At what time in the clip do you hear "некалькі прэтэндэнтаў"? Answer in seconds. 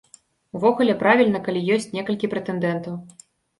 1.99-2.99